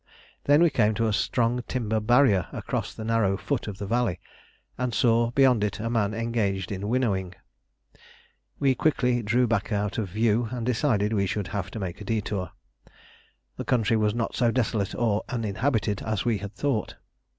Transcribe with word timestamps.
Then 0.45 0.63
we 0.63 0.71
came 0.71 0.95
to 0.95 1.05
a 1.05 1.13
strong 1.13 1.61
timber 1.67 1.99
barrier 1.99 2.47
across 2.51 2.91
the 2.91 3.03
narrow 3.03 3.37
foot 3.37 3.67
of 3.67 3.77
the 3.77 3.85
valley, 3.85 4.19
and 4.75 4.95
saw 4.95 5.29
beyond 5.29 5.63
it 5.63 5.79
a 5.79 5.91
man 5.91 6.15
engaged 6.15 6.71
in 6.71 6.87
winnowing. 6.89 7.35
We 8.57 8.73
quickly 8.73 9.21
drew 9.21 9.45
back 9.45 9.71
out 9.71 9.99
of 9.99 10.09
view, 10.09 10.47
and 10.49 10.65
decided 10.65 11.13
we 11.13 11.27
should 11.27 11.49
have 11.49 11.69
to 11.69 11.79
make 11.79 12.01
a 12.01 12.03
detour. 12.03 12.49
The 13.57 13.63
country 13.65 13.95
was 13.95 14.15
not 14.15 14.35
so 14.35 14.49
desolate 14.49 14.95
or 14.95 15.23
uninhabited 15.29 16.01
as 16.01 16.25
we 16.25 16.39
had 16.39 16.55
thought. 16.55 16.95